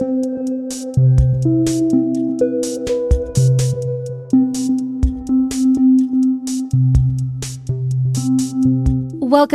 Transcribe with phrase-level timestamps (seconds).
[0.00, 0.14] Welcome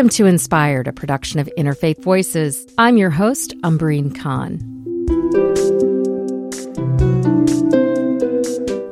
[0.10, 2.64] to Inspired, a production of Interfaith Voices.
[2.78, 4.60] I'm your host, Umbreen Khan.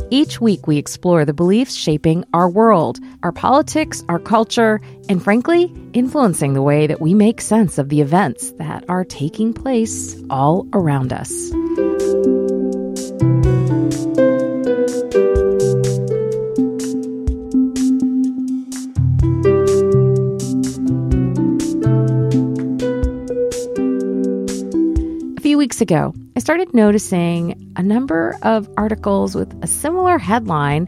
[0.09, 5.71] Each week, we explore the beliefs shaping our world, our politics, our culture, and frankly,
[5.93, 10.67] influencing the way that we make sense of the events that are taking place all
[10.73, 11.51] around us.
[25.37, 30.87] A few weeks ago, I started noticing a number of articles with a similar headline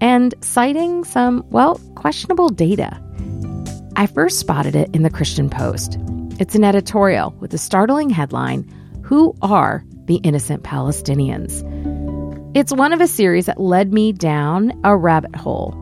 [0.00, 3.00] and citing some, well, questionable data.
[3.98, 5.98] I first spotted it in the Christian Post.
[6.38, 8.70] It's an editorial with a startling headline
[9.02, 11.64] Who Are the Innocent Palestinians?
[12.54, 15.74] It's one of a series that led me down a rabbit hole.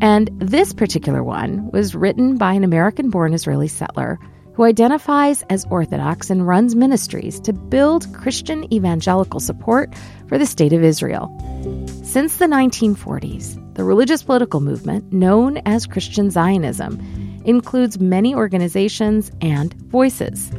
[0.00, 4.18] And this particular one was written by an American born Israeli settler
[4.54, 9.94] who identifies as Orthodox and runs ministries to build Christian evangelical support
[10.26, 11.30] for the State of Israel.
[12.02, 17.00] Since the 1940s, the religious political movement, known as Christian Zionism,
[17.44, 20.50] includes many organizations and voices.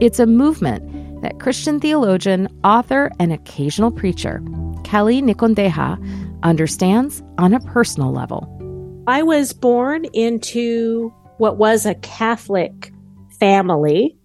[0.00, 4.42] It's a movement that Christian theologian, author, and occasional preacher,
[4.84, 5.98] Kelley Nikondeha,
[6.42, 8.46] understands on a personal level.
[9.08, 12.92] I was born into what was a Catholic
[13.40, 14.16] family.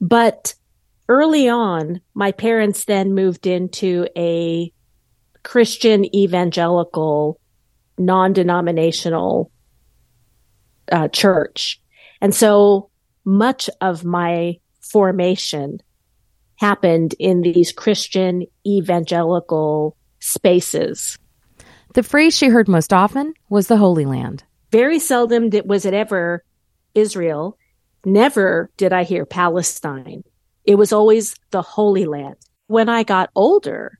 [0.00, 0.54] But
[1.08, 4.72] early on, my parents then moved into a
[5.48, 7.40] Christian evangelical,
[7.96, 9.50] non denominational
[10.92, 11.80] uh, church.
[12.20, 12.90] And so
[13.24, 15.78] much of my formation
[16.56, 21.18] happened in these Christian evangelical spaces.
[21.94, 24.44] The phrase she heard most often was the Holy Land.
[24.70, 26.44] Very seldom did, was it ever
[26.94, 27.56] Israel.
[28.04, 30.24] Never did I hear Palestine.
[30.66, 32.36] It was always the Holy Land.
[32.66, 33.98] When I got older,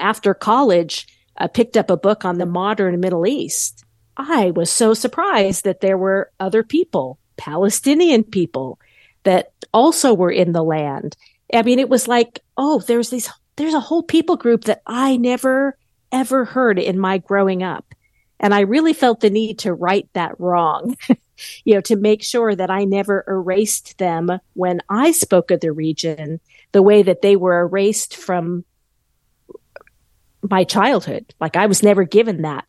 [0.00, 1.06] after college,
[1.36, 3.84] I picked up a book on the modern Middle East.
[4.16, 8.78] I was so surprised that there were other people, Palestinian people,
[9.24, 11.16] that also were in the land.
[11.52, 15.16] I mean, it was like, oh, there's these, there's a whole people group that I
[15.16, 15.76] never
[16.12, 17.94] ever heard in my growing up.
[18.40, 20.96] And I really felt the need to right that wrong.
[21.64, 25.72] you know, to make sure that I never erased them when I spoke of the
[25.72, 26.40] region
[26.72, 28.64] the way that they were erased from
[30.42, 31.34] my childhood.
[31.40, 32.64] Like I was never given that.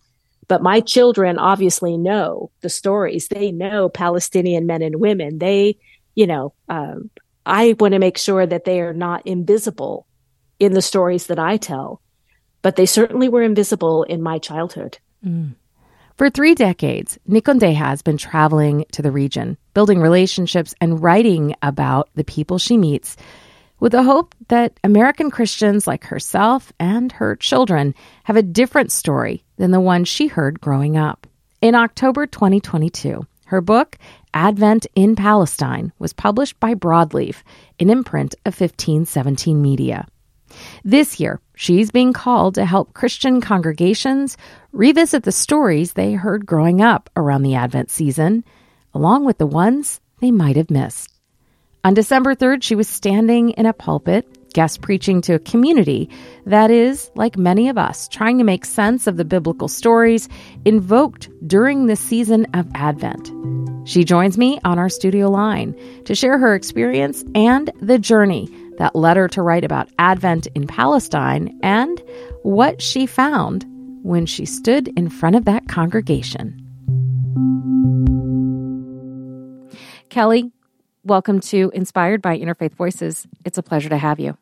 [0.47, 3.27] But my children obviously know the stories.
[3.27, 5.37] They know Palestinian men and women.
[5.37, 5.77] They,
[6.13, 7.09] you know, um,
[7.45, 10.07] I want to make sure that they are not invisible
[10.59, 12.01] in the stories that I tell,
[12.61, 14.99] but they certainly were invisible in my childhood.
[15.25, 15.55] Mm.
[16.17, 22.09] For three decades, Nikondeha has been traveling to the region, building relationships and writing about
[22.13, 23.15] the people she meets
[23.81, 29.43] with the hope that American Christians like herself and her children have a different story
[29.57, 31.27] than the one she heard growing up.
[31.61, 33.97] In October 2022, her book,
[34.35, 37.41] Advent in Palestine, was published by Broadleaf,
[37.79, 40.07] an imprint of 1517 Media.
[40.83, 44.37] This year, she's being called to help Christian congregations
[44.71, 48.43] revisit the stories they heard growing up around the Advent season,
[48.93, 51.11] along with the ones they might have missed.
[51.83, 56.11] On December 3rd, she was standing in a pulpit, guest preaching to a community
[56.45, 60.29] that is, like many of us, trying to make sense of the biblical stories
[60.63, 63.31] invoked during the season of Advent.
[63.89, 65.75] She joins me on our studio line
[66.05, 70.67] to share her experience and the journey that led her to write about Advent in
[70.67, 71.99] Palestine and
[72.43, 73.65] what she found
[74.03, 76.59] when she stood in front of that congregation.
[80.09, 80.51] Kelley,
[81.03, 83.27] welcome to Inspired by Interfaith Voices.
[83.45, 84.37] It's a pleasure to have you.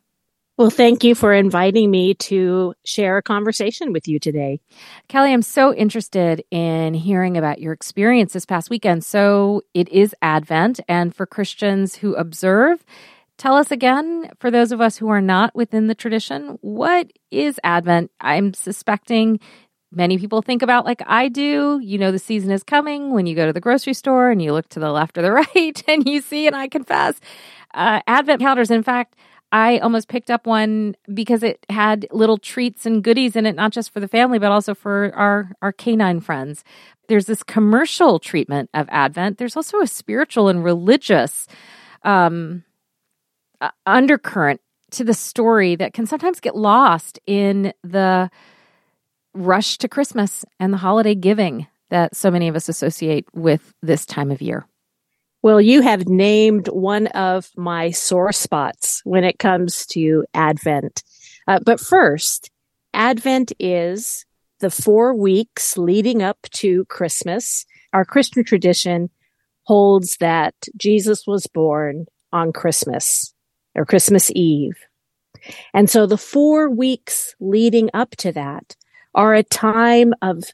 [0.58, 4.60] Well, thank you for inviting me to share a conversation with you today.
[5.08, 9.02] Kelley, I'm so interested in hearing about your experience this past weekend.
[9.04, 12.84] So, it is Advent, and for Christians who observe,
[13.38, 17.58] Tell us again, for those of us who are not within the tradition, what is
[17.64, 18.10] Advent?
[18.20, 19.40] I'm suspecting
[19.92, 21.80] many people think about like I do.
[21.82, 24.52] You know, the season is coming when you go to the grocery store and you
[24.52, 27.20] look to the left or the right and you see, and I confess,
[27.74, 28.70] uh, Advent calendars.
[28.70, 29.16] In fact,
[29.52, 33.72] I almost picked up one because it had little treats and goodies in it, not
[33.72, 36.62] just for the family, but also for our, our canine friends.
[37.08, 39.38] There's this commercial treatment of Advent.
[39.38, 41.48] There's also a spiritual and religious
[42.04, 42.62] um,
[43.60, 44.60] uh, undercurrent
[44.92, 48.30] to the story that can sometimes get lost in the
[49.34, 54.06] rush to Christmas and the holiday giving that so many of us associate with this
[54.06, 54.66] time of year?
[55.42, 61.02] Well, you have named one of my sore spots when it comes to Advent.
[61.48, 62.50] Uh, but first,
[62.92, 64.26] Advent is
[64.60, 67.64] the four weeks leading up to Christmas.
[67.92, 69.08] Our Christian tradition
[69.64, 73.32] holds that Jesus was born on Christmas
[73.74, 74.76] or Christmas Eve.
[75.72, 78.76] And so the four weeks leading up to that
[79.14, 80.44] are a time of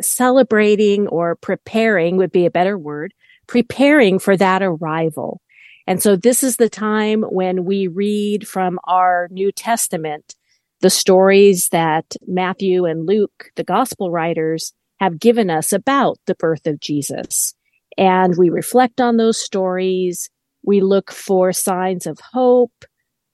[0.00, 3.14] celebrating or preparing would be a better word,
[3.46, 5.40] preparing for that arrival.
[5.86, 10.34] And so this is the time when we read from our New Testament
[10.80, 16.66] the stories that Matthew and Luke, the gospel writers, have given us about the birth
[16.66, 17.54] of Jesus.
[17.96, 20.28] And we reflect on those stories.
[20.62, 22.84] We look for signs of hope,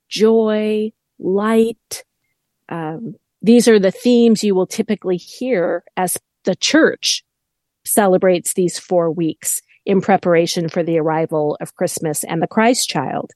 [0.08, 2.04] joy, light.
[2.68, 7.24] Um, these are the themes you will typically hear as the church
[7.84, 13.32] celebrates these four weeks in preparation for the arrival of Christmas and the Christ child.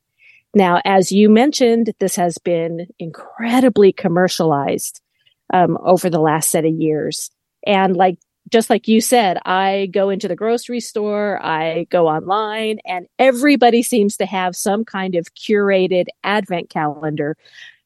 [0.54, 5.00] Now, as you mentioned, this has been incredibly commercialized
[5.52, 7.30] um, over the last set of years.
[7.66, 8.18] And like,
[8.50, 13.82] just like you said, I go into the grocery store, I go online, and everybody
[13.82, 17.36] seems to have some kind of curated advent calendar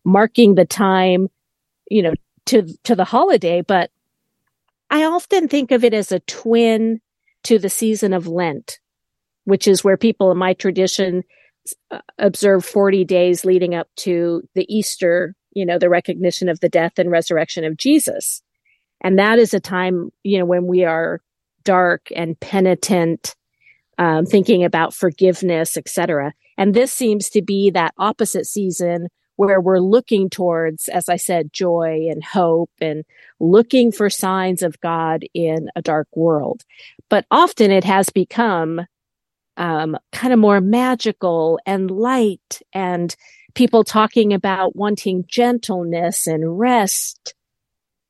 [0.04, 1.28] marking the time,
[1.90, 2.14] you know,
[2.46, 3.60] to, to the holiday.
[3.60, 3.90] But
[4.88, 7.00] I often think of it as a twin
[7.44, 8.78] to the season of Lent,
[9.44, 11.22] which is where people in my tradition
[11.90, 16.68] uh, observe 40 days leading up to the Easter, you know, the recognition of the
[16.68, 18.42] death and resurrection of Jesus.
[19.02, 21.20] And that is a time, you know, when we are
[21.64, 23.34] dark and penitent,
[23.98, 26.32] um, thinking about forgiveness, etc.
[26.56, 29.08] And this seems to be that opposite season
[29.40, 33.06] where we're looking towards, as I said, joy and hope and
[33.38, 36.62] looking for signs of God in a dark world.
[37.08, 38.82] But often it has become
[39.56, 43.16] um, kind of more magical and light and
[43.54, 47.32] people talking about wanting gentleness and rest,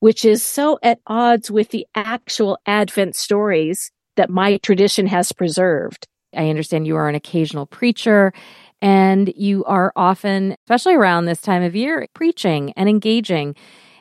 [0.00, 6.08] which is so at odds with the actual Advent stories that my tradition has preserved.
[6.36, 8.32] I understand you are an occasional preacher
[8.82, 13.54] and you are often, especially around this time of year, preaching and engaging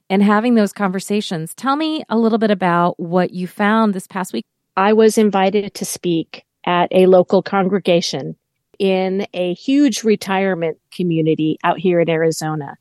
[0.10, 1.54] and having those conversations.
[1.54, 4.46] Tell me a little bit about what you found this past week.
[4.76, 8.36] I was invited to speak at a local congregation
[8.80, 12.78] in a huge retirement community out here in Arizona.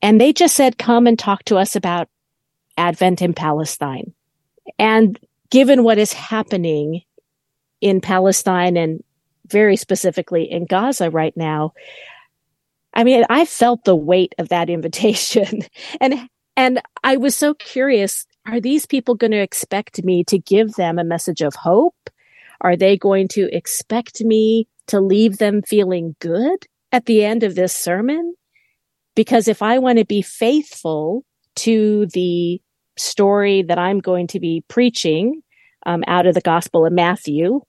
[0.00, 2.08] And they just said, come and talk to us about
[2.76, 4.12] Advent in Palestine.
[4.78, 5.18] And
[5.50, 7.02] given what is happening
[7.80, 9.04] in Palestine and
[9.48, 11.72] very specifically in Gaza right now.
[12.92, 15.62] I mean, I felt the weight of that invitation
[16.00, 20.74] and and I was so curious, are these people going to expect me to give
[20.74, 22.10] them a message of hope?
[22.60, 27.54] Are they going to expect me to leave them feeling good at the end of
[27.54, 28.34] this sermon?
[29.14, 31.24] Because if I want to be faithful
[31.56, 32.60] to the
[32.96, 35.42] story that I'm going to be preaching
[35.86, 37.60] um, out of the Gospel of Matthew,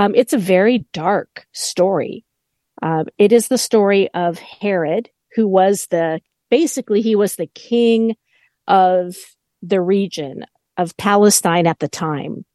[0.00, 2.24] um, it's a very dark story.
[2.80, 8.16] Um, it is the story of Herod, who was the basically he was the king
[8.66, 9.14] of
[9.60, 10.46] the region
[10.78, 12.46] of Palestine at the time.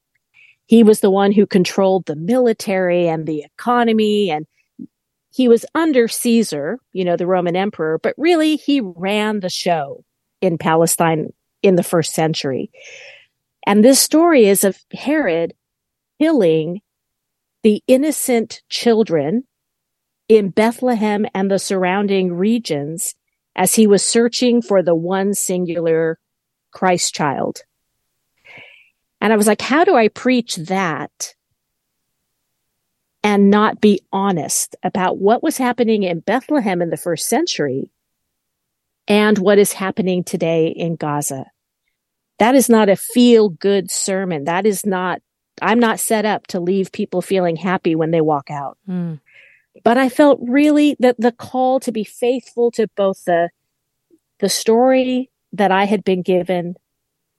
[0.66, 4.48] He was the one who controlled the military and the economy, and
[5.30, 10.04] he was under Caesar, you know, the Roman emperor, but really he ran the show
[10.42, 11.32] in Palestine
[11.62, 12.72] in the first century.
[13.68, 15.54] And this story is of Herod
[16.20, 16.82] killing
[17.66, 19.44] the innocent children
[20.30, 23.16] in Bethlehem and the surrounding regions
[23.56, 26.20] as he was searching for the one singular
[26.72, 27.62] Christ child.
[29.20, 31.34] And I was like, how do I preach that
[33.24, 37.90] and not be honest about what was happening in Bethlehem in the first century
[39.08, 41.46] and what is happening today in Gaza?
[42.38, 44.44] That is not a feel good sermon.
[44.44, 45.24] That is not
[45.62, 48.78] I'm not set up to leave people feeling happy when they walk out.
[48.90, 49.20] Mm.
[49.84, 53.50] But I felt really that the call to be faithful to both the
[54.40, 56.76] the story that I had been given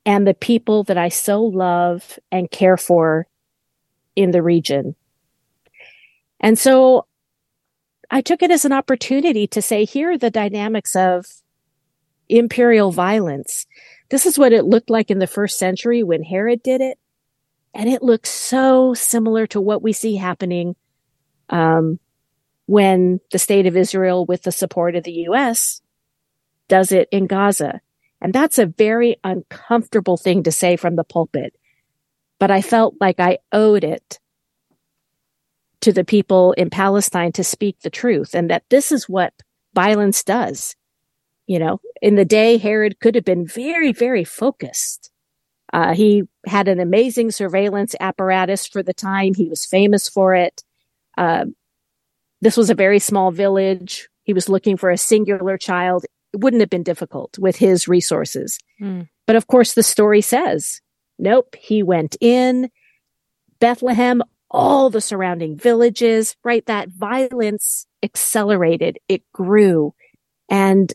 [0.07, 3.27] and the people that I so love and care for
[4.15, 4.95] in the region.
[6.41, 7.07] And so
[8.11, 11.27] I took it as an opportunity to say, here are the dynamics of
[12.29, 13.67] imperial violence.
[14.11, 16.99] This is what it looked like in the first century when Herod did it.
[17.77, 20.77] And it looks so similar to what we see happening
[21.51, 22.01] um,
[22.65, 25.83] when the state of Israel, with the support of the U.S.,
[26.69, 27.83] does it in Gaza.
[28.23, 31.55] And that's a very uncomfortable thing to say from the pulpit.
[32.39, 34.21] But I felt like I owed it
[35.83, 39.35] to the people in Palestine to speak the truth and that this is what
[39.75, 40.77] violence does.
[41.47, 45.13] You know, in the day, Herod could have been very, very focused.
[45.73, 49.35] Uh, he had an amazing surveillance apparatus for the time.
[49.35, 50.63] He was famous for it.
[51.19, 51.47] Uh,
[52.41, 54.09] this was a very small village.
[54.23, 56.05] He was looking for a singular child.
[56.33, 58.59] It wouldn't have been difficult with his resources.
[58.81, 59.09] Mm.
[59.27, 60.81] But of course, the story says,
[61.19, 62.71] nope, he went in.
[63.59, 66.65] Bethlehem, all the surrounding villages, right?
[66.67, 68.99] That violence accelerated.
[69.09, 69.95] It grew.
[70.49, 70.93] And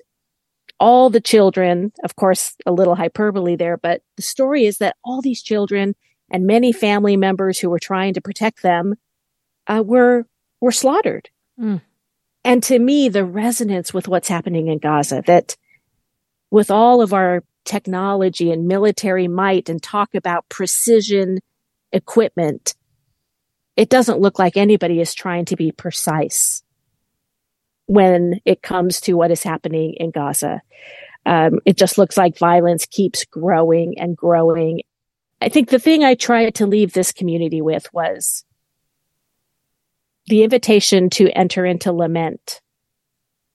[0.81, 5.21] all the children, of course, a little hyperbole there, but the story is that all
[5.21, 5.95] these children
[6.31, 8.95] and many family members who were trying to protect them
[9.67, 10.25] uh, were
[10.59, 11.29] were slaughtered.
[11.59, 11.81] Mm.
[12.43, 15.55] And to me, the resonance with what's happening in Gaza, that
[16.49, 21.39] with all of our technology and military might and talk about precision
[21.91, 22.73] equipment,
[23.77, 26.63] it doesn't look like anybody is trying to be precise
[27.91, 30.61] when it comes to what is happening in Gaza.
[31.25, 34.83] Um, it just looks like violence keeps growing and growing.
[35.41, 38.45] I think the thing I tried to leave this community with was
[40.27, 42.61] the invitation to enter into lament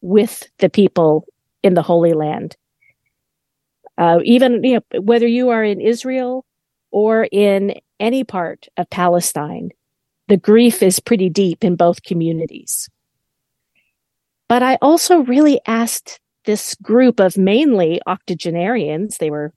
[0.03, 1.27] with the people
[1.63, 2.59] in the Holy Land.
[3.97, 6.45] Uh, even you know, whether you are in Israel
[6.91, 9.71] or in any part of Palestine,
[10.29, 12.91] the grief is pretty deep in both communities.
[14.49, 19.53] But I also really asked this group of mainly octogenarians, they were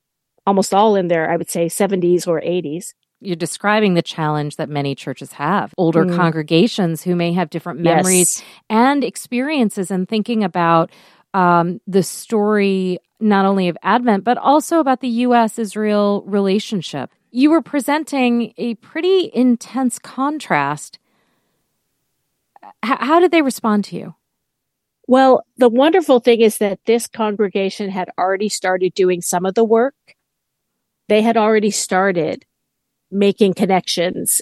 [0.48, 4.70] almost all in their, I would say, 70s or 80s, you're describing the challenge that
[4.70, 6.16] many churches have older mm.
[6.16, 8.44] congregations who may have different memories yes.
[8.70, 10.92] and experiences and thinking about
[11.34, 17.52] um, the story not only of advent but also about the us israel relationship you
[17.52, 20.98] were presenting a pretty intense contrast
[22.64, 24.16] H- how did they respond to you
[25.10, 29.64] well the wonderful thing is that this congregation had already started doing some of the
[29.64, 29.96] work
[31.10, 32.46] they had already started
[33.12, 34.42] making connections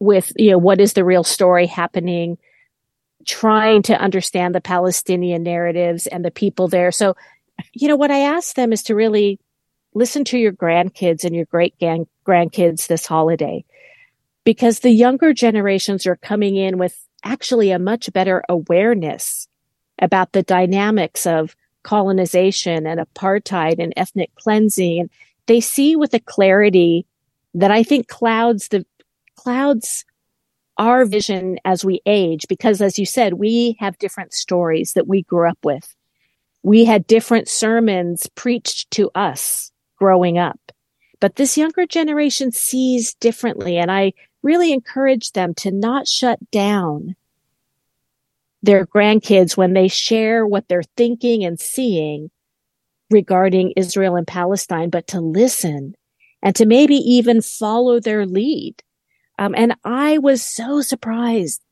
[0.00, 2.38] with, you know, what is the real story happening,
[3.24, 6.90] trying to understand the Palestinian narratives and the people there.
[6.90, 7.14] So,
[7.72, 9.38] you know, what I ask them is to really
[9.94, 13.64] listen to your grandkids and your great grandkids this holiday
[14.44, 19.46] because the younger generations are coming in with actually a much better awareness
[20.00, 25.08] about the dynamics of colonization and apartheid and ethnic cleansing.
[25.46, 27.06] They see with a clarity
[27.54, 28.84] that I think clouds the
[29.36, 30.04] clouds
[30.78, 35.22] our vision as we age because as you said we have different stories that we
[35.22, 35.94] grew up with
[36.62, 40.58] we had different sermons preached to us growing up
[41.20, 47.14] but this younger generation sees differently and i really encourage them to not shut down
[48.62, 52.30] their grandkids when they share what they're thinking and seeing
[53.10, 55.94] regarding Israel and Palestine, but to listen
[56.42, 58.76] and to maybe even follow their lead.
[59.38, 61.62] Um, and I was so surprised.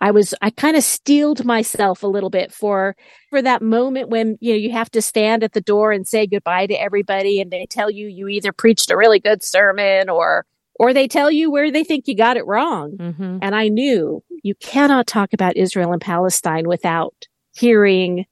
[0.00, 2.94] I was, I kind of steeled myself a little bit for,
[3.30, 6.26] for that moment when, you know, you have to stand at the door and say
[6.26, 10.46] goodbye to everybody and they tell you you either preached a really good sermon or,
[10.78, 12.96] or they tell you where they think you got it wrong.
[12.96, 13.38] Mm-hmm.
[13.42, 18.24] And I knew you cannot talk about Israel and Palestine without hearing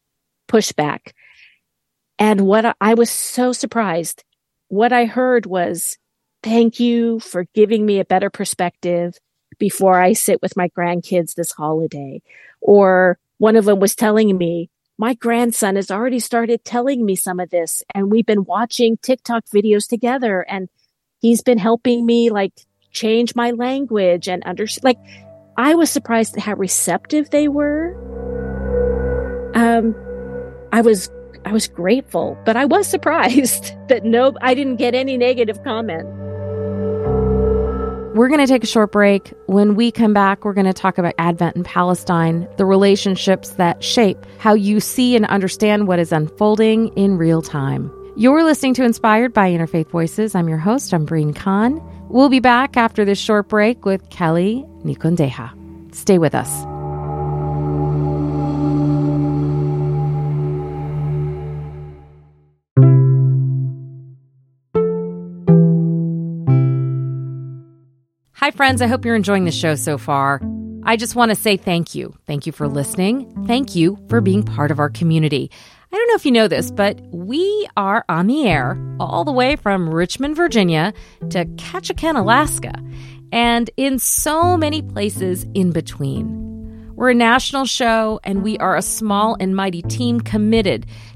[0.48, 1.12] pushback.
[2.18, 4.24] And what I was so surprised
[4.68, 5.98] what I heard was,
[6.42, 9.18] thank you for giving me a better perspective
[9.58, 12.22] before I sit with my grandkids this holiday.
[12.60, 17.38] Or one of them was telling me, my grandson has already started telling me some
[17.38, 20.68] of this and we've been watching TikTok videos together and
[21.26, 22.52] he's been helping me like
[22.92, 24.84] change my language and understand.
[24.84, 24.98] Like
[25.56, 27.94] I was surprised at how receptive they were.
[29.54, 29.94] Um,
[30.72, 31.10] I was
[31.44, 36.06] I was grateful, but I was surprised that no, I didn't get any negative comment.
[38.14, 39.34] We're going to take a short break.
[39.44, 43.84] When we come back, we're going to talk about Advent in Palestine, the relationships that
[43.84, 47.92] shape how you see and understand what is unfolding in real time.
[48.18, 50.34] You're listening to Inspired by Interfaith Voices.
[50.34, 51.82] I'm your host, Umbreen Khan.
[52.08, 55.94] We'll be back after this short break with Kelley Nikondeha.
[55.94, 56.48] Stay with us.
[68.32, 68.80] Hi, friends.
[68.80, 70.40] I hope you're enjoying the show so far.
[70.84, 72.16] I just want to say thank you.
[72.26, 73.44] Thank you for listening.
[73.46, 75.50] Thank you for being part of our community.
[75.92, 79.32] I don't know if you know this, but we are on the air all the
[79.32, 80.92] way from Richmond, Virginia
[81.30, 82.72] to Ketchikan, Alaska,
[83.30, 86.44] and in so many places in between.
[86.96, 90.86] We're a national show, and we are a small and mighty team committed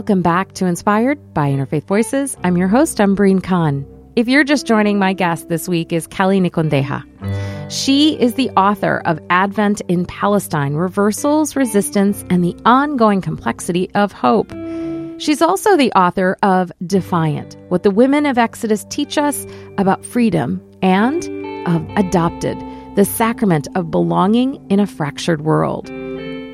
[0.00, 2.34] Welcome back to Inspired by Interfaith Voices.
[2.42, 3.84] I'm your host, Umbreen Khan.
[4.16, 7.70] If you're just joining, my guest this week is Kelley Nikondeha.
[7.70, 14.10] She is the author of Advent in Palestine Reversals, Resistance, and the Ongoing Complexity of
[14.10, 14.50] Hope.
[15.18, 20.62] She's also the author of Defiant What the Women of Exodus Teach Us About Freedom
[20.80, 21.24] and
[21.68, 22.56] of Adopted
[22.96, 25.90] The Sacrament of Belonging in a Fractured World.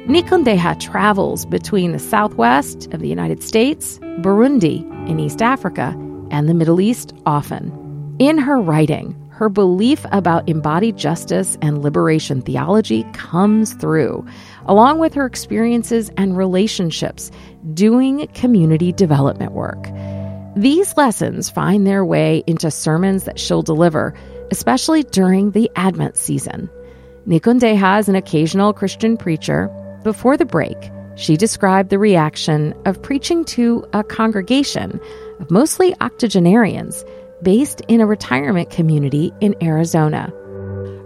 [0.06, 5.96] Nikondeha travels between the southwest of the United States, Burundi in East Africa,
[6.30, 8.14] and the Middle East often.
[8.20, 14.24] In her writing, her belief about embodied justice and liberation theology comes through,
[14.66, 17.32] along with her experiences and relationships
[17.74, 19.88] doing community development work.
[20.54, 24.14] These lessons find their way into sermons that she'll deliver,
[24.52, 26.70] especially during the Advent season.
[27.26, 29.68] Nikondeha is an occasional Christian preacher
[30.06, 30.76] before the break,
[31.16, 35.00] she described the reaction of preaching to a congregation
[35.40, 37.04] of mostly octogenarians
[37.42, 40.32] based in a retirement community in Arizona.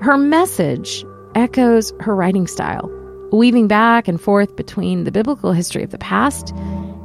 [0.03, 1.03] Her message
[1.35, 2.91] echoes her writing style,
[3.33, 6.53] weaving back and forth between the biblical history of the past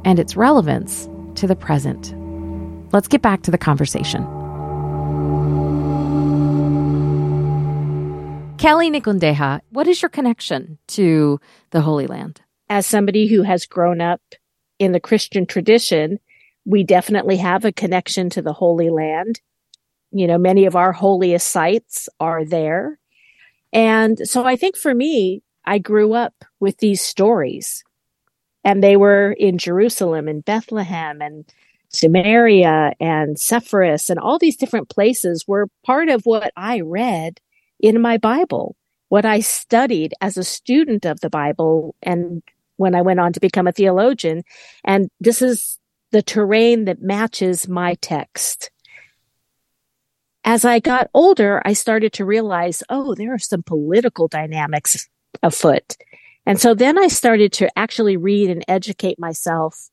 [0.04, 2.14] and its relevance to the present.
[2.92, 4.35] Let's get back to the conversation.
[8.58, 11.38] Kelley Nikondeha, what is your connection to
[11.70, 12.40] the Holy Land?
[12.70, 14.22] As somebody who has grown up
[14.78, 16.18] in the Christian tradition,
[16.64, 19.40] we definitely have a connection to the Holy Land.
[20.10, 22.98] You know, many of our holiest sites are there.
[23.74, 27.84] And so I think for me, I grew up with these stories
[28.64, 31.44] and they were in Jerusalem and Bethlehem and
[31.90, 37.38] Samaria and Sepphoris and all these different places were part of what I read
[37.80, 38.76] in my Bible,
[39.08, 42.42] what I studied as a student of the Bible and
[42.76, 44.42] when I went on to become a theologian.
[44.84, 45.78] And this is
[46.12, 48.70] the terrain that matches my text.
[50.44, 55.08] As I got older, I started to realize, oh, there are some political dynamics
[55.42, 55.96] afoot.
[56.44, 59.90] And so then I started to actually read and educate myself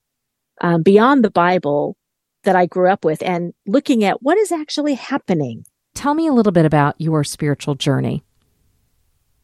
[0.61, 1.97] um, beyond the Bible
[2.43, 5.65] that I grew up with and looking at what is actually happening
[6.03, 8.25] Tell me a little bit about your spiritual journey.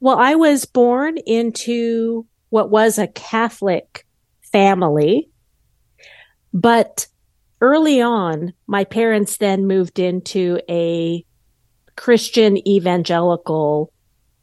[0.01, 4.05] Well, I was born into what was a Catholic
[4.41, 5.29] family,
[6.53, 7.07] but
[7.61, 11.23] early on, my parents then moved into a
[11.95, 13.93] Christian evangelical,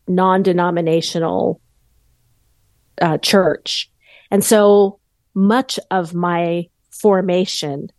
[0.08, 1.60] non denominational
[3.02, 3.90] uh, church.
[4.30, 5.00] And so
[5.34, 7.90] much of my formation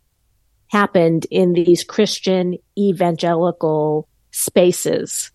[0.68, 5.32] happened in these Christian evangelical spaces.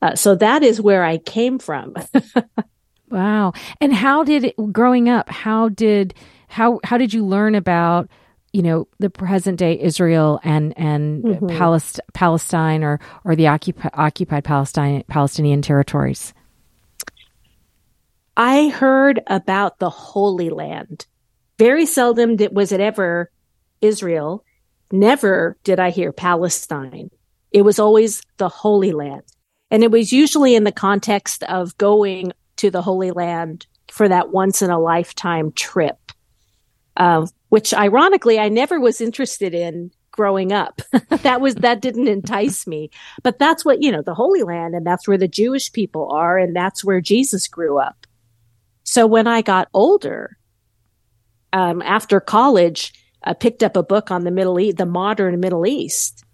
[0.00, 1.94] Uh, so that is where I came from.
[3.10, 3.52] wow.
[3.80, 6.14] And how did it, growing up, how did
[6.48, 8.08] how how did you learn about
[8.52, 11.46] you know the present day Israel and and mm-hmm.
[11.48, 16.32] Palest- Palestine or or the occupi- occupied Palestine Palestinian territories?
[18.36, 21.06] I heard about the Holy Land.
[21.58, 23.32] Very seldom did, was it ever
[23.80, 24.44] Israel.
[24.90, 27.10] Never did I hear Palestine.
[27.52, 29.22] It was always the Holy Land.
[29.70, 34.30] And it was usually in the context of going to the Holy Land for that
[34.30, 35.96] once in a lifetime trip.
[36.96, 40.82] Uh, which ironically I never was interested in growing up.
[41.22, 42.90] that was, that didn't entice me.
[43.22, 46.36] But that's what, you know, the Holy Land and that's where the Jewish people are
[46.36, 48.06] and that's where Jesus grew up.
[48.82, 50.36] So when I got older,
[51.52, 52.92] um, after college,
[53.28, 56.24] I picked up a book on the Middle East, the modern Middle East.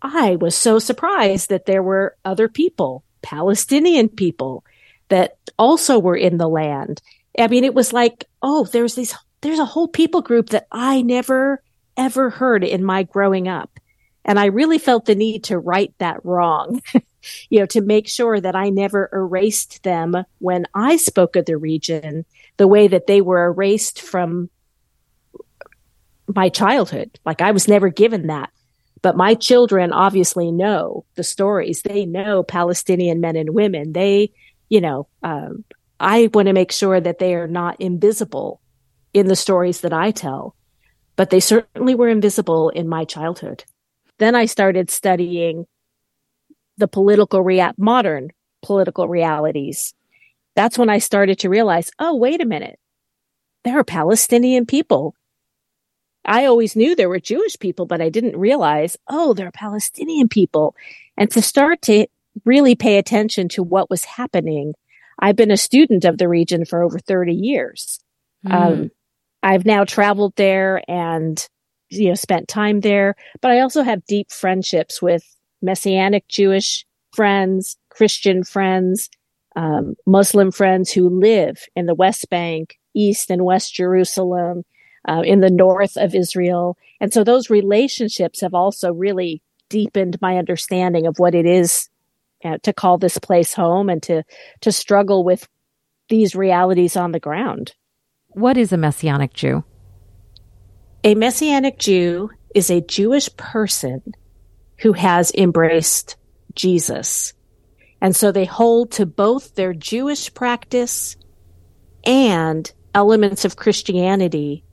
[0.00, 4.64] I was so surprised that there were other people, Palestinian people,
[5.08, 7.02] that also were in the land.
[7.36, 11.02] I mean, it was like, oh, there's these, there's a whole people group that I
[11.02, 11.60] never
[11.96, 13.80] ever heard in my growing up.
[14.24, 16.80] And I really felt the need to right that wrong,
[17.50, 21.56] you know, to make sure that I never erased them when I spoke of the
[21.56, 22.24] region
[22.58, 24.50] the way that they were erased from
[26.34, 27.18] my childhood.
[27.24, 28.50] Like I was never given that.
[29.00, 31.82] But my children obviously know the stories.
[31.82, 33.92] They know Palestinian men and women.
[33.92, 34.32] They,
[34.68, 35.64] you know, um,
[36.00, 38.60] I want to make sure that they are not invisible
[39.14, 40.54] in the stories that I tell,
[41.16, 43.64] but they certainly were invisible in my childhood.
[44.18, 45.66] Then I started studying
[46.76, 48.30] the political rea- modern
[48.62, 49.94] political realities.
[50.56, 52.78] That's when I started to realize, oh, wait a minute.
[53.64, 55.14] There are Palestinian people
[56.28, 60.28] I always knew there were Jewish people, but I didn't realize, oh, there are Palestinian
[60.28, 60.76] people.
[61.16, 62.06] And to start to
[62.44, 64.74] really pay attention to what was happening,
[65.18, 67.98] I've been a student of the region for over 30 years.
[68.46, 68.52] Mm.
[68.52, 68.90] Um,
[69.42, 71.44] I've now traveled there and,
[71.88, 75.24] you know, spent time there, but I also have deep friendships with
[75.62, 79.08] Messianic Jewish friends, Christian friends,
[79.56, 84.64] um, Muslim friends who live in the West Bank, East and West Jerusalem,
[85.08, 86.76] uh, in the north of Israel.
[87.00, 91.88] And so those relationships have also really deepened my understanding of what it is
[92.44, 94.22] uh, to call this place home and to
[94.60, 95.48] to struggle with
[96.08, 97.74] these realities on the ground.
[98.28, 99.64] What is a messianic Jew?
[101.04, 104.14] A messianic Jew is a Jewish person
[104.78, 106.16] who has embraced
[106.54, 107.32] Jesus.
[108.00, 111.16] And so they hold to both their Jewish practice
[112.04, 114.64] and elements of Christianity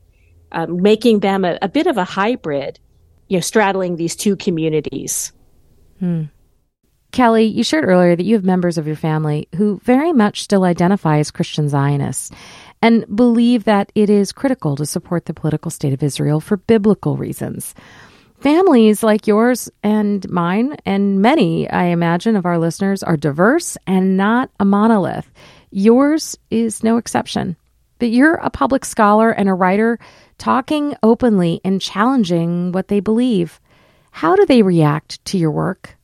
[0.56, 2.80] um, making them a, a, bit of a hybrid,
[3.28, 5.32] you know, straddling these two communities.
[6.00, 6.24] Hmm.
[7.12, 10.64] Kelley, you shared earlier that you have members of your family who very much still
[10.64, 12.32] identify as Christian Zionists
[12.82, 17.16] and believe that it is critical to support the political state of Israel for biblical
[17.16, 17.74] reasons.
[18.40, 24.18] Families like yours and mine, and many, I imagine, of our listeners are diverse and
[24.18, 25.30] not a monolith.
[25.72, 27.56] Yours is no exception.
[28.00, 30.00] But you're a public scholar and a writer
[30.38, 33.60] talking openly and challenging what they believe.
[34.12, 35.96] How do they react to your work?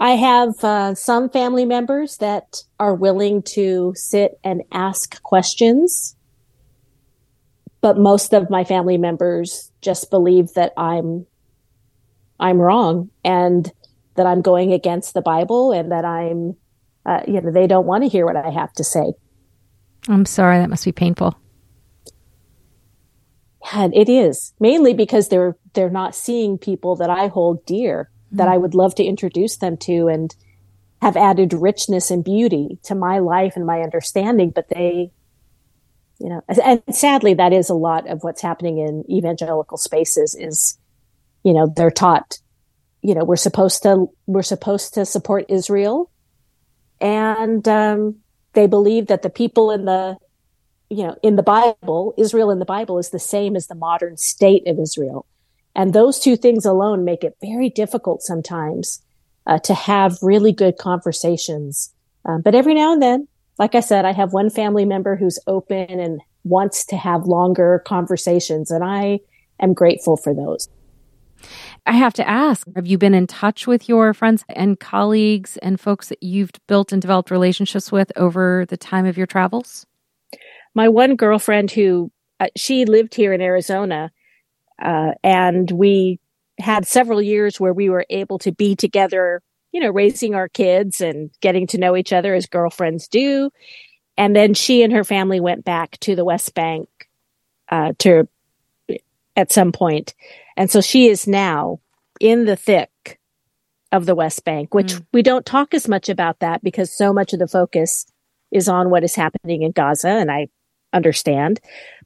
[0.00, 6.16] I have uh, some family members that are willing to sit and ask questions,
[7.80, 11.26] but most of my family members just believe that I'm
[12.40, 13.70] I'm wrong and
[14.14, 16.56] that I'm going against the Bible and that I'm
[17.04, 19.14] uh, you know they don't want to hear what I have to say.
[20.08, 21.38] I'm sorry, that must be painful.
[23.74, 28.38] And it is mainly because they're they're not seeing people that I hold dear mm-hmm.
[28.38, 30.34] that I would love to introduce them to and
[31.02, 35.12] have added richness and beauty to my life and my understanding, but they
[36.18, 40.76] you know and sadly that is a lot of what's happening in evangelical spaces is
[41.44, 42.38] you know they're taught
[43.02, 46.10] you know we're supposed to we're supposed to support Israel
[47.00, 48.16] and um,
[48.58, 50.16] they believe that the people in the
[50.90, 54.16] you know, in the Bible, Israel in the Bible is the same as the modern
[54.16, 55.26] state of Israel.
[55.76, 59.02] And those two things alone make it very difficult sometimes
[59.46, 61.92] uh, to have really good conversations.
[62.24, 65.38] Um, but every now and then, like I said, I have one family member who's
[65.46, 69.20] open and wants to have longer conversations, and I
[69.60, 70.68] am grateful for those.
[71.88, 75.80] I have to ask have you been in touch with your friends and colleagues and
[75.80, 79.86] folks that you've built and developed relationships with over the time of your travels?
[80.78, 84.12] my one girlfriend who uh, she lived here in Arizona,
[84.80, 86.20] uh, and we
[86.60, 91.00] had several years where we were able to be together, you know, raising our kids
[91.00, 93.50] and getting to know each other as girlfriends do.
[94.16, 96.88] And then she and her family went back to the West Bank
[97.70, 98.28] uh, to
[99.38, 100.14] at some point,
[100.56, 101.80] and so she is now
[102.20, 103.20] in the thick
[103.92, 105.06] of the West Bank, which mm.
[105.12, 108.04] we don't talk as much about that because so much of the focus
[108.50, 110.48] is on what is happening in Gaza, and I
[110.92, 111.60] understand.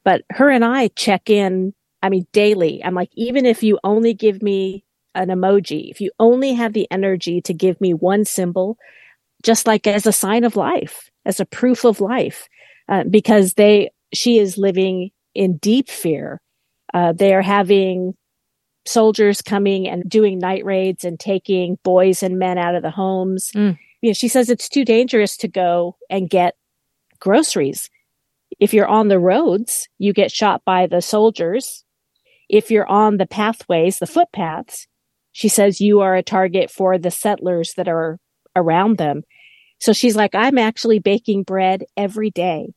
[0.04, 2.84] But her and I check in, I mean, daily.
[2.84, 6.86] I'm like, even if you only give me an emoji, if you only have the
[6.90, 8.76] energy to give me one symbol,
[9.42, 12.48] just like as a sign of life, as a proof of life,
[12.88, 16.40] uh, because they, she is living in deep fear
[16.92, 18.14] Uh, they are having
[18.84, 23.50] soldiers coming and doing night raids and taking boys and men out of the homes.
[23.54, 23.78] Mm.
[24.00, 26.54] You know, she says it's too dangerous to go and get
[27.20, 27.88] groceries.
[28.58, 31.84] If you're on the roads, you get shot by the soldiers.
[32.48, 34.86] If you're on the pathways, the footpaths,
[35.30, 38.18] she says you are a target for the settlers that are
[38.54, 39.22] around them.
[39.80, 42.74] So she's like, I'm actually baking bread every day.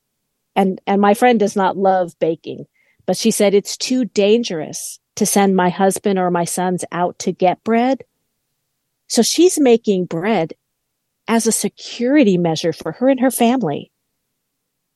[0.55, 2.65] And, and my friend does not love baking,
[3.05, 7.31] but she said it's too dangerous to send my husband or my sons out to
[7.31, 8.03] get bread.
[9.07, 10.53] So she's making bread
[11.27, 13.91] as a security measure for her and her family.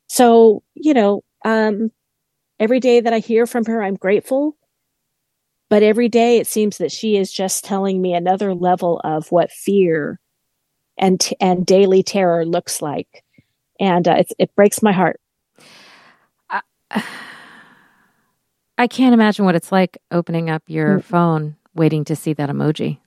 [0.07, 1.91] So, you know, um,
[2.59, 4.55] every day that I hear from her, I'm grateful.
[5.69, 9.51] But every day it seems that she is just telling me another level of what
[9.51, 10.19] fear
[10.97, 13.23] and, and daily terror looks like.
[13.79, 15.21] And uh, it, it breaks my heart.
[18.79, 21.03] I can't imagine what it's like opening up your mm.
[21.03, 22.97] phone, waiting to see that emoji.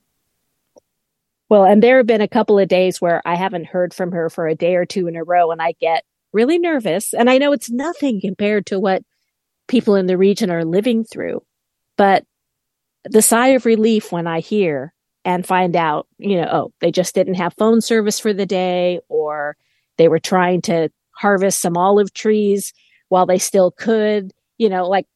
[1.49, 4.29] Well, and there have been a couple of days where I haven't heard from her
[4.29, 7.11] for a day or two in a row, and I get really nervous.
[7.11, 9.01] And I know it's nothing compared to what
[9.67, 11.43] people in the region are living through,
[11.97, 12.23] but
[13.03, 14.93] the sigh of relief when I hear
[15.25, 18.99] and find out, you know, oh, they just didn't have phone service for the day,
[19.09, 19.57] or
[19.97, 22.73] they were trying to harvest some olive trees
[23.09, 25.07] while they still could, you know, like,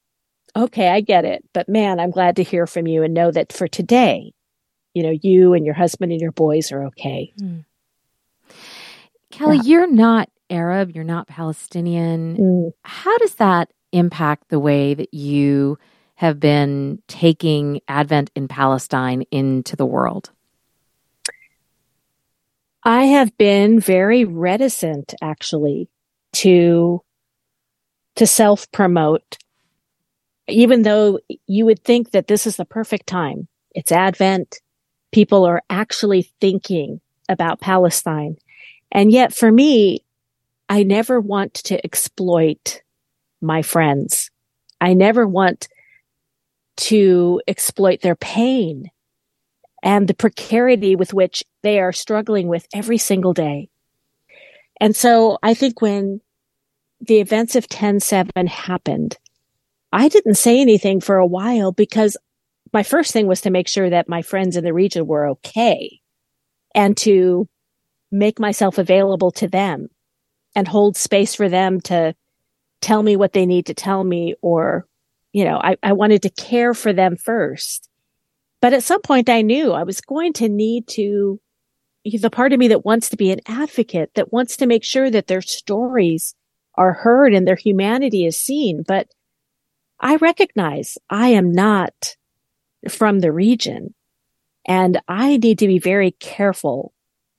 [0.56, 1.44] okay, I get it.
[1.54, 4.34] But man, I'm glad to hear from you and know that for today,
[4.94, 7.34] you know, you and your husband and your boys are okay.
[7.40, 7.66] Mm.
[9.32, 9.64] Kelley, yeah.
[9.64, 12.38] you're not Arab, you're not Palestinian.
[12.38, 12.74] Mm.
[12.84, 15.78] How does that impact the way that you
[16.16, 20.32] have been taking Advent in Palestine into the world?
[22.84, 25.90] I have been very reticent actually
[26.34, 27.02] to
[28.16, 29.38] to self promote,
[30.48, 33.48] even though you would think that this is the perfect time.
[33.72, 34.60] It's Advent.
[35.12, 38.38] People are actually thinking about Palestine.
[38.92, 40.04] And yet for me,
[40.70, 42.82] I never want to exploit
[43.42, 44.32] my friends.
[44.80, 45.68] I never want
[46.78, 48.90] to exploit their pain
[49.84, 53.70] and the precarity with which they are struggling with every single day.
[54.80, 56.22] And so I think when
[57.02, 59.18] the events of 10-7 happened,
[59.91, 62.17] I didn't say anything for a while because
[62.73, 66.02] my first thing was to make sure that my friends in the region were okay
[66.76, 67.47] and to
[68.12, 69.89] make myself available to them
[70.56, 72.15] and hold space for them to
[72.82, 74.86] tell me what they need to tell me or,
[75.34, 77.89] you know, I, I wanted to care for them first.
[78.62, 81.39] But at some point I knew I was going to need to
[82.06, 85.10] the part of me that wants to be an advocate, that wants to make sure
[85.10, 86.36] that their stories
[86.76, 88.84] are heard and their humanity is seen.
[88.88, 89.08] But
[90.00, 92.16] I recognize I am not
[92.90, 93.94] from the region
[94.68, 96.94] and I need to be very careful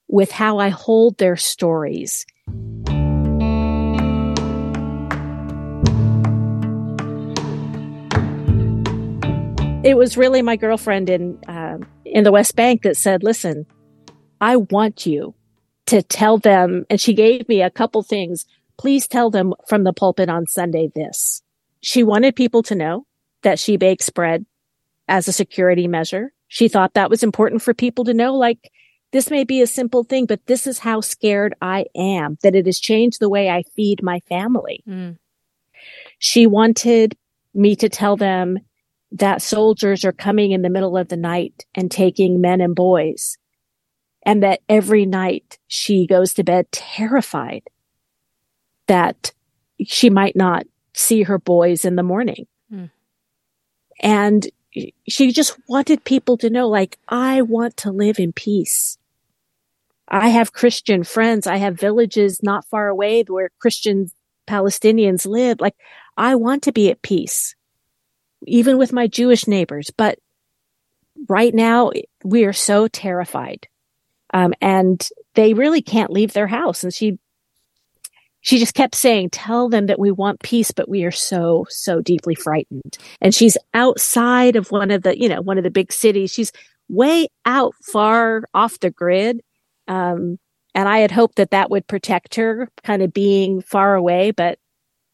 [0.08, 2.26] with how I hold their stories.
[9.84, 13.66] It was really my girlfriend in uh, in the West Bank that said, "Listen,
[14.40, 15.34] I want you
[15.86, 18.44] to tell them." And she gave me a couple things
[18.78, 21.42] please tell them from the pulpit on Sunday this.
[21.80, 23.06] She wanted people to know
[23.42, 24.44] that she bakes bread
[25.06, 26.32] as a security measure.
[26.48, 28.70] She thought that was important for people to know, like,
[29.12, 32.66] this may be a simple thing, but this is how scared I am that it
[32.66, 34.82] has changed the way I feed my family.
[34.86, 35.16] Mm.
[36.18, 37.16] She wanted
[37.54, 38.58] me to tell them
[39.12, 43.38] that soldiers are coming in the middle of the night and taking men and boys.
[44.24, 47.62] And that every night she goes to bed terrified
[48.88, 49.32] that
[49.86, 50.66] she might not
[50.98, 52.46] see her boys in the morning.
[52.72, 52.90] Mm.
[54.00, 54.46] And
[55.08, 58.98] she just wanted people to know, like, I want to live in peace.
[60.08, 61.46] I have Christian friends.
[61.46, 64.10] I have villages not far away where Christian
[64.46, 65.60] Palestinians live.
[65.60, 65.76] Like,
[66.16, 67.54] I want to be at peace,
[68.46, 69.90] even with my Jewish neighbors.
[69.96, 70.18] But
[71.28, 71.92] right now,
[72.24, 73.68] we are so terrified.
[74.32, 76.84] Um, and they really can't leave their house.
[76.84, 77.18] And she
[78.40, 82.00] she just kept saying, tell them that we want peace, but we are so, so
[82.00, 82.96] deeply frightened.
[83.20, 86.32] And she's outside of one of the, you know, one of the big cities.
[86.32, 86.52] She's
[86.88, 89.40] way out far off the grid.
[89.88, 90.38] Um,
[90.74, 94.30] and I had hoped that that would protect her kind of being far away.
[94.30, 94.58] But,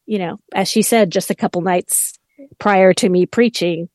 [0.05, 2.19] you know, as she said, just a couple nights
[2.59, 3.89] prior to me preaching,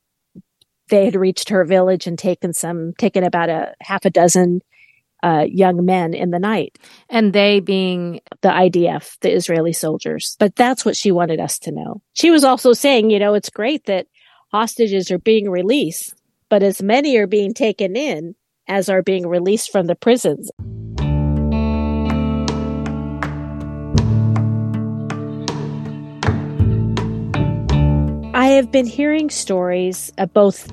[0.88, 4.61] they had reached her village and taken some, taken about a half a dozen
[5.22, 6.78] uh, young men in the night.
[7.09, 10.37] And they being the IDF, the Israeli soldiers.
[10.38, 12.02] But that's what she wanted us to know.
[12.14, 14.06] She was also saying, you know, it's great that
[14.52, 16.14] hostages are being released,
[16.48, 18.35] but as many are being taken in
[18.68, 20.50] as are being released from the prisons.
[28.33, 30.72] I have been hearing stories of both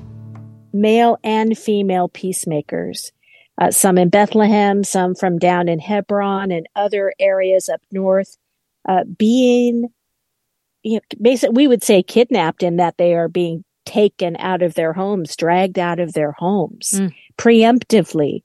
[0.72, 3.12] male and female peacemakers,
[3.60, 8.36] uh, some in Bethlehem, some from down in Hebron and other areas up north,
[8.88, 9.88] uh, being,
[10.82, 14.74] you know, basically, we would say kidnapped in that they are being taken out of
[14.74, 17.12] their homes, dragged out of their homes mm.
[17.36, 18.42] preemptively.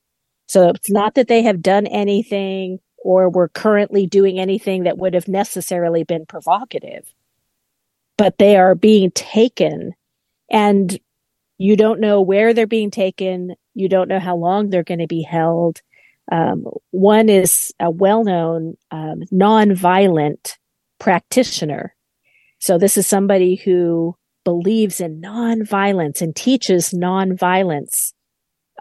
[0.47, 5.13] So it's not that they have done anything or were currently doing anything that would
[5.13, 7.13] have necessarily been provocative
[8.17, 9.93] but they are being taken
[10.49, 10.99] and
[11.58, 13.56] you don't know where they're being taken.
[13.73, 15.81] You don't know how long they're going to be held.
[16.31, 20.57] Um, one is a well-known um, non-violent
[20.99, 21.95] practitioner.
[22.59, 28.13] So this is somebody who believes in non-violence and teaches non-violence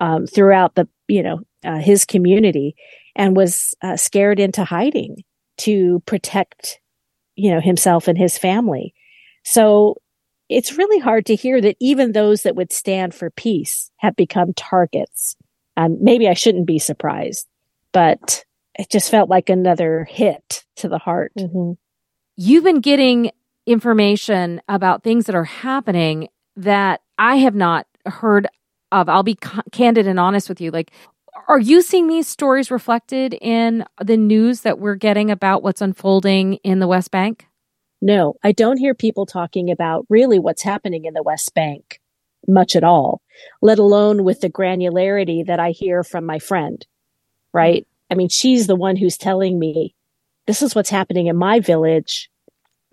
[0.01, 2.75] um, throughout the you know uh, his community,
[3.15, 5.25] and was uh, scared into hiding
[5.59, 6.81] to protect
[7.35, 8.95] you know himself and his family.
[9.45, 9.97] So
[10.53, 14.53] it's really hard to hear that even those that would stand for peace have become
[14.55, 15.37] targets.
[15.77, 17.49] Um, maybe I shouldn't be surprised,
[17.93, 21.33] but it just felt like another hit to the heart.
[21.39, 21.73] Mm-hmm.
[22.37, 23.31] You've been getting
[23.67, 28.49] information about things that are happening that I have not heard
[28.91, 29.09] of.
[29.09, 30.71] I'll be c- candid and honest with you.
[30.71, 30.91] Like,
[31.49, 36.55] are you seeing these stories reflected in the news that we're getting about what's unfolding
[36.65, 37.47] in the West Bank?
[38.03, 42.01] No, I don't hear people talking about really what's happening in the West Bank
[42.49, 43.23] much at all,
[43.63, 46.85] let alone with the granularity that I hear from my friend,
[47.53, 47.87] right?
[48.11, 49.95] I mean, she's the one who's telling me
[50.47, 52.29] this is what's happening in my village.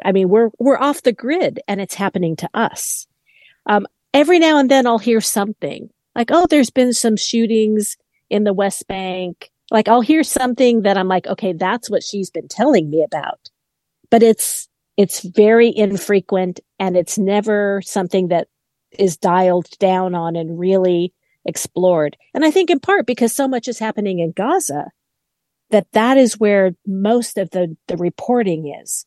[0.06, 3.08] I mean, we're, we're off the grid and it's happening to us.
[3.66, 7.98] Um, every now and then I'll hear something like, Oh, there's been some shootings
[8.30, 9.50] in the West Bank.
[9.72, 13.50] Like I'll hear something that I'm like, okay, that's what she's been telling me about.
[14.12, 14.69] But it's,
[15.00, 18.50] it's very infrequent and it's never something that
[18.92, 21.14] is dialed down on and really
[21.46, 22.18] explored.
[22.34, 24.92] And I think in part because so much is happening in Gaza
[25.70, 29.06] that that is where most of the, the reporting is.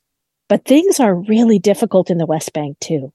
[0.48, 3.12] But things are really difficult in the West Bank too.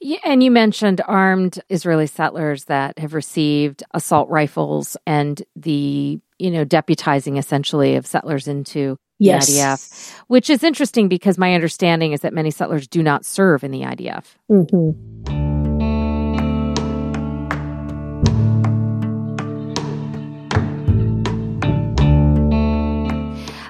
[0.00, 6.50] Yeah, and you mentioned armed Israeli settlers that have received assault rifles and the, you
[6.50, 9.46] know, deputizing essentially of settlers into yes.
[9.46, 13.64] the IDF, which is interesting because my understanding is that many settlers do not serve
[13.64, 14.24] in the IDF.
[14.50, 15.36] Mm-hmm.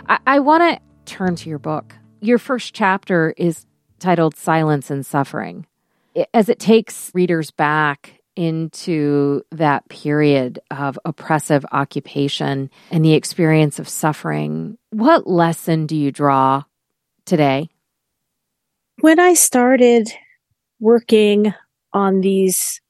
[0.09, 0.81] I, I want to
[1.13, 1.95] turn to your book.
[2.21, 3.67] Your first chapter is
[3.99, 5.67] titled Silence and Suffering.
[6.33, 13.89] As it takes readers back into that period of oppressive occupation and the experience of
[13.89, 16.63] suffering, what lesson do you draw
[17.25, 17.69] today?
[19.01, 20.09] When I started
[20.79, 21.53] working
[21.93, 22.81] on these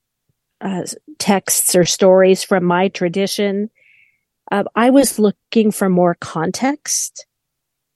[0.60, 0.82] uh,
[1.18, 3.70] texts or stories from my tradition,
[4.50, 7.26] uh, I was looking for more context.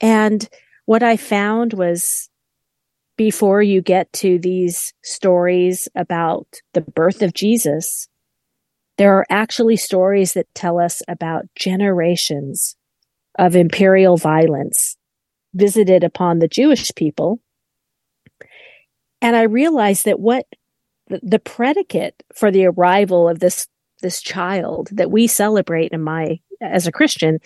[0.01, 0.49] And
[0.87, 2.30] what I found was
[3.21, 8.09] before you get to these stories about the birth of Jesus,
[8.97, 12.77] there are actually stories that tell us about generations
[13.39, 14.97] of imperial violence
[15.53, 17.41] visited upon the Jewish people.
[19.21, 20.47] And I realized that what
[21.07, 23.69] the predicate for the arrival of this
[24.01, 27.39] this child that we celebrate in my as a Christian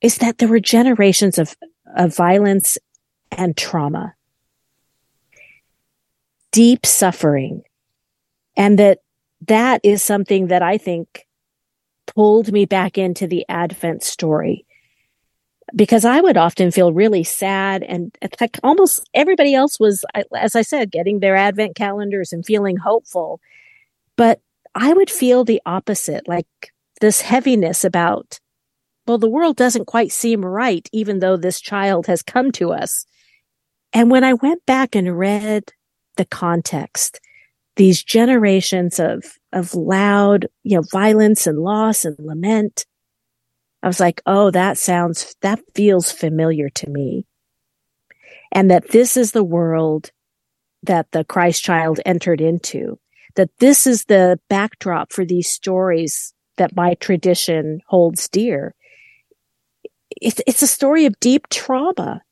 [0.00, 1.56] is that there were generations of
[1.96, 2.78] of violence
[3.32, 4.14] and trauma
[6.54, 7.62] deep suffering.
[8.56, 9.00] And that
[9.48, 11.26] that is something that I think
[12.06, 14.64] pulled me back into the Advent story
[15.74, 20.04] because I would often feel really sad and like almost everybody else was,
[20.36, 23.40] as I said, getting their Advent calendars and feeling hopeful.
[24.16, 24.40] But
[24.76, 26.46] I would feel the opposite, like
[27.00, 28.38] this heaviness about,
[29.08, 33.06] well, the world doesn't quite seem right, even though this child has come to us.
[33.92, 35.72] And when I went back and read
[36.16, 37.20] the context.
[37.76, 42.86] These generations of, of loud, you know, violence and loss and lament.
[43.82, 47.26] I was like, oh, that sounds, that feels familiar to me.
[48.52, 50.10] And that this is the world
[50.84, 52.98] that the Christ child entered into,
[53.34, 58.74] that this is the backdrop for these stories that my tradition holds dear.
[60.10, 62.22] It's, it's a story of deep trauma.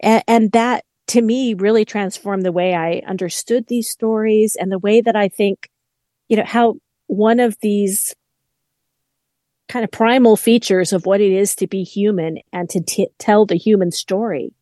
[0.00, 4.78] And, and that to me really transformed the way I understood these stories and the
[4.78, 5.70] way that I think,
[6.28, 6.76] you know, how
[7.06, 8.14] one of these
[9.68, 13.46] kind of primal features of what it is to be human and to t- tell
[13.46, 14.52] the human story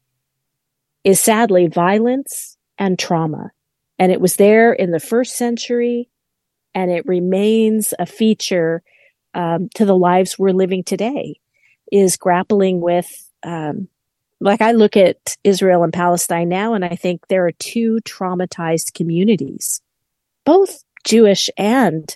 [1.03, 3.51] is sadly violence and trauma.
[3.99, 6.09] And it was there in the first century
[6.75, 8.83] and it remains a feature
[9.35, 11.39] um, to the lives we're living today
[11.93, 13.89] is grappling with um,
[14.45, 18.93] like I look at Israel and Palestine now, and I think there are two traumatized
[18.93, 19.81] communities,
[20.45, 22.15] both Jewish and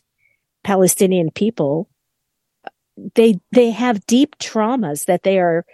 [0.63, 1.89] Palestinian people.
[3.15, 5.65] They they have deep traumas that they are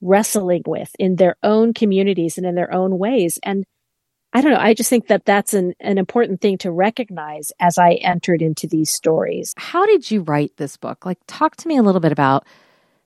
[0.00, 3.38] wrestling with in their own communities and in their own ways.
[3.42, 3.64] And
[4.32, 4.58] I don't know.
[4.58, 8.66] I just think that that's an, an important thing to recognize as I entered into
[8.68, 9.54] these stories.
[9.56, 11.06] How did you write this book?
[11.06, 12.44] Like, talk to me a little bit about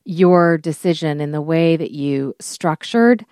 [0.08, 3.26] your decision in the way that you structured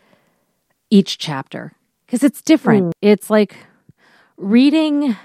[0.90, 1.72] each chapter
[2.04, 2.88] because it's different.
[2.88, 2.92] Mm.
[3.00, 3.56] It's like
[4.36, 5.16] reading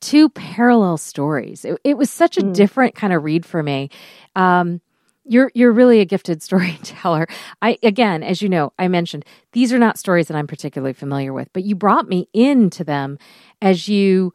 [0.00, 1.64] two parallel stories.
[1.64, 2.54] It, it was such a mm.
[2.54, 3.90] different kind of read for me.
[4.36, 4.80] Um,
[5.24, 7.26] you're you're really a gifted storyteller.
[7.60, 11.32] I again, as you know, I mentioned these are not stories that I'm particularly familiar
[11.32, 13.18] with, but you brought me into them
[13.60, 14.32] as you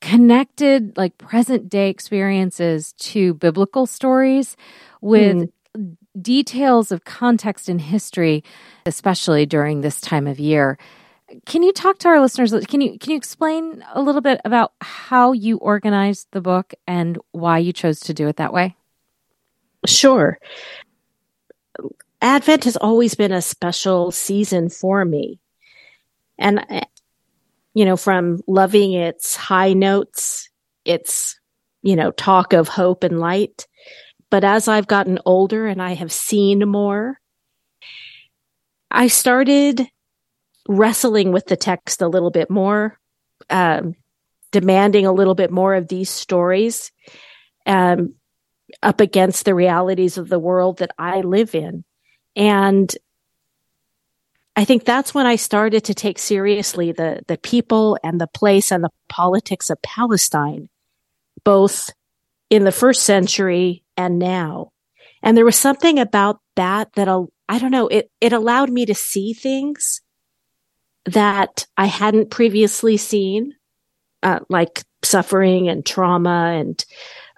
[0.00, 4.56] connected like present day experiences to biblical stories
[5.00, 5.96] with mm.
[6.20, 8.44] details of context and history
[8.86, 10.78] especially during this time of year.
[11.46, 14.72] Can you talk to our listeners can you can you explain a little bit about
[14.80, 18.76] how you organized the book and why you chose to do it that way?
[19.86, 20.38] Sure.
[22.20, 25.38] Advent has always been a special season for me.
[26.38, 26.64] And
[27.78, 30.50] you know, from loving its high notes,
[30.84, 31.38] its,
[31.80, 33.68] you know, talk of hope and light.
[34.30, 37.20] But as I've gotten older and I have seen more,
[38.90, 39.86] I started
[40.68, 42.98] wrestling with the text a little bit more,
[43.48, 43.94] um,
[44.50, 46.90] demanding a little bit more of these stories
[47.64, 48.14] um,
[48.82, 51.84] up against the realities of the world that I live in.
[52.34, 52.92] And
[54.58, 58.72] I think that's when I started to take seriously the, the people and the place
[58.72, 60.68] and the politics of Palestine,
[61.44, 61.90] both
[62.50, 64.72] in the first century and now.
[65.22, 67.08] And there was something about that that
[67.48, 70.00] I don't know, it, it allowed me to see things
[71.04, 73.54] that I hadn't previously seen,
[74.24, 76.84] uh, like suffering and trauma and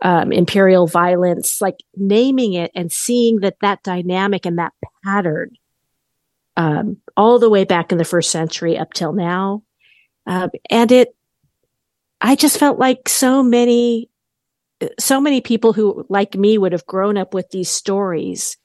[0.00, 4.72] um, imperial violence, like naming it and seeing that that dynamic and that
[5.04, 5.50] pattern
[6.60, 9.62] um, all the way back in the first century up till now.
[10.26, 11.16] Uh, and it,
[12.20, 14.10] I just felt like so many,
[14.98, 18.58] so many people who, like me, would have grown up with these stories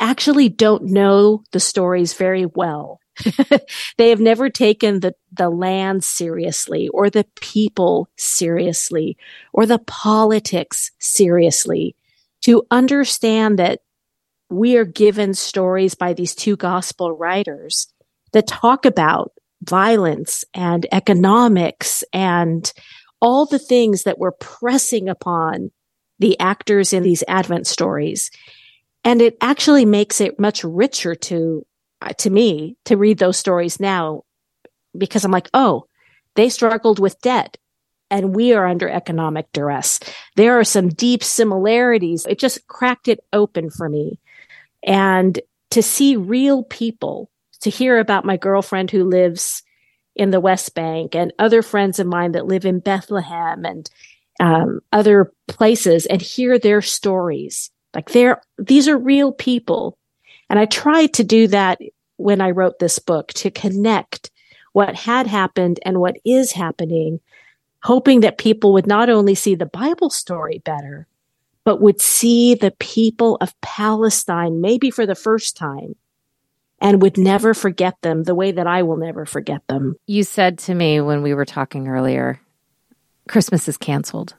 [0.00, 2.98] actually don't know the stories very well.
[3.98, 9.16] they have never taken the, the land seriously or the people seriously
[9.52, 11.94] or the politics seriously
[12.40, 13.80] to understand that
[14.52, 17.88] we are given stories by these two gospel writers
[18.32, 19.32] that talk about
[19.62, 22.72] violence and economics and
[23.20, 25.70] all the things that we're pressing upon
[26.18, 28.30] the actors in these Advent stories.
[29.04, 31.66] And it actually makes it much richer to,
[32.00, 34.22] uh, to me to read those stories now
[34.96, 35.86] because I'm like, oh,
[36.34, 37.56] they struggled with debt
[38.10, 39.98] and we are under economic duress.
[40.36, 42.26] There are some deep similarities.
[42.26, 44.18] It just cracked it open for me
[44.84, 47.30] and to see real people,
[47.60, 49.62] to hear about my girlfriend who lives
[50.14, 53.88] in the West Bank and other friends of mine that live in Bethlehem and
[54.40, 57.70] um, other places and hear their stories.
[57.94, 59.98] Like they're, these are real people.
[60.50, 61.78] And I tried to do that
[62.16, 64.30] when I wrote this book to connect
[64.72, 67.20] what had happened and what is happening,
[67.82, 71.06] hoping that people would not only see the Bible story better,
[71.64, 75.94] but would see the people of Palestine maybe for the first time
[76.80, 79.94] and would never forget them the way that I will never forget them.
[80.06, 82.40] You said to me when we were talking earlier,
[83.28, 84.34] Christmas is canceled.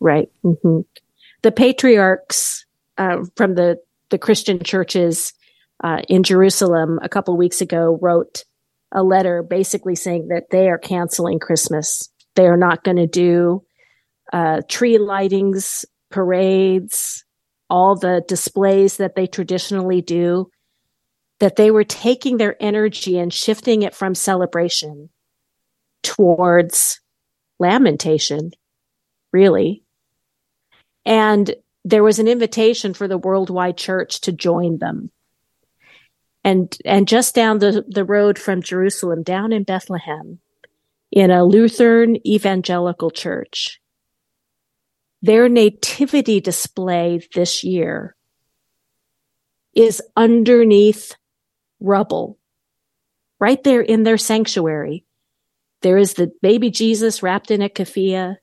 [0.00, 0.28] Right.
[0.44, 0.80] Mm-hmm.
[1.42, 2.66] The patriarchs
[2.98, 3.78] uh, from the,
[4.10, 5.32] the Christian churches
[5.84, 8.44] uh, in Jerusalem a couple weeks ago wrote
[8.90, 12.08] a letter basically saying that they are canceling Christmas.
[12.34, 13.62] They are not going to do
[14.32, 15.84] uh, tree lightings
[16.16, 17.26] parades,
[17.68, 20.50] all the displays that they traditionally do,
[21.40, 25.10] that they were taking their energy and shifting it from celebration
[26.02, 27.02] towards
[27.58, 28.52] lamentation,
[29.30, 29.84] really.
[31.04, 31.54] And
[31.84, 35.10] there was an invitation for the worldwide church to join them.
[36.44, 40.38] And, and just down the, the road from Jerusalem, down in Bethlehem,
[41.12, 43.82] in a Lutheran evangelical church,
[45.22, 48.14] their nativity display this year
[49.74, 51.14] is underneath
[51.80, 52.38] rubble,
[53.38, 55.04] right there in their sanctuary.
[55.82, 58.36] There is the baby Jesus wrapped in a keffiyeh.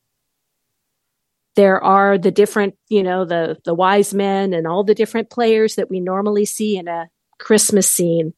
[1.55, 5.76] There are the different, you know, the, the wise men and all the different players
[5.76, 7.09] that we normally see in a
[7.39, 8.34] Christmas scene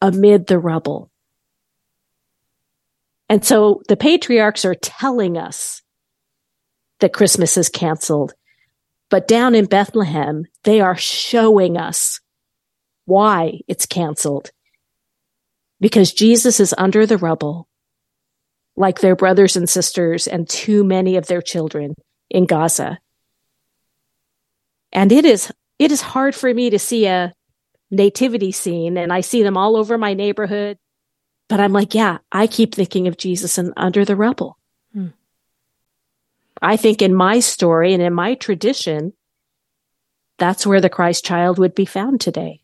[0.00, 1.10] amid the rubble.
[3.28, 5.82] And so the patriarchs are telling us
[7.00, 8.32] that Christmas is canceled.
[9.10, 12.20] But down in Bethlehem, they are showing us
[13.04, 14.50] why it's canceled.
[15.80, 17.68] Because Jesus is under the rubble,
[18.76, 21.94] like their brothers and sisters and too many of their children
[22.30, 22.98] in Gaza.
[24.92, 27.32] And it is, it is hard for me to see a
[27.90, 30.78] nativity scene and I see them all over my neighborhood.
[31.48, 34.58] But I'm like, yeah, I keep thinking of Jesus and under the rubble.
[36.62, 39.12] I think in my story and in my tradition,
[40.38, 42.62] that's where the Christ child would be found today.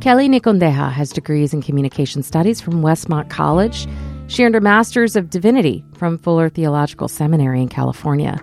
[0.00, 3.88] Kelley Nikondeha has degrees in communication studies from Westmont College.
[4.28, 8.40] She earned her master's of divinity from Fuller Theological Seminary in California.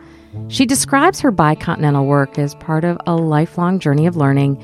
[0.50, 4.62] She describes her bicontinental work as part of a lifelong journey of learning,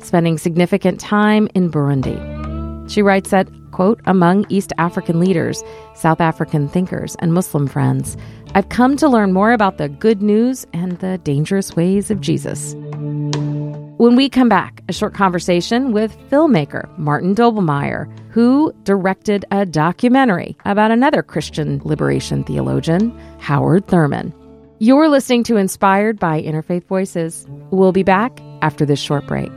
[0.00, 2.16] spending significant time in Burundi.
[2.88, 5.62] She writes that, quote, among East African leaders,
[5.94, 8.16] South African thinkers, and Muslim friends,
[8.54, 12.74] I've come to learn more about the good news and the dangerous ways of Jesus.
[13.98, 20.56] When we come back, a short conversation with filmmaker Martin Doblmeier, who directed a documentary
[20.64, 23.10] about another Christian liberation theologian,
[23.40, 24.32] Howard Thurman.
[24.78, 27.46] You're listening to Inspired by Interfaith Voices.
[27.70, 29.52] We'll be back after this short break.